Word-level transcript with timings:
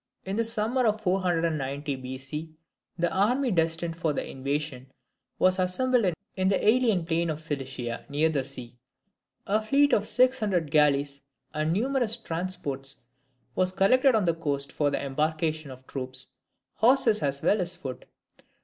In 0.25 0.35
the 0.35 0.43
summer 0.45 0.83
of 0.87 1.01
490 1.01 1.95
B.C., 1.97 2.49
the 2.97 3.13
army 3.13 3.51
destined 3.51 3.95
for 3.95 4.13
the 4.13 4.27
invasion 4.27 4.91
was 5.37 5.59
assembled 5.59 6.15
in 6.35 6.47
the 6.47 6.57
Aleian 6.57 7.05
plain 7.05 7.29
of 7.29 7.39
Cilicia, 7.39 8.03
near 8.09 8.27
the 8.29 8.43
sea. 8.43 8.79
A 9.45 9.61
fleet 9.61 9.93
of 9.93 10.07
six 10.07 10.39
hundred 10.39 10.71
galleys 10.71 11.21
and 11.53 11.71
numerous 11.71 12.17
transports 12.17 12.95
was 13.53 13.71
collected 13.71 14.15
on 14.15 14.25
the 14.25 14.33
coast 14.33 14.71
for 14.71 14.89
the 14.89 14.99
embarkation 14.99 15.69
of 15.69 15.85
troops, 15.85 16.29
horse 16.77 17.05
as 17.21 17.43
well 17.43 17.61
as 17.61 17.75
foot. 17.75 18.05